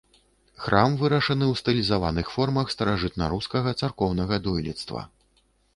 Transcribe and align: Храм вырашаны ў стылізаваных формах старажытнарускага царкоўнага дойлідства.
Храм 0.63 0.95
вырашаны 1.01 1.45
ў 1.51 1.61
стылізаваных 1.61 2.33
формах 2.39 2.73
старажытнарускага 2.75 3.69
царкоўнага 3.83 4.45
дойлідства. 4.49 5.11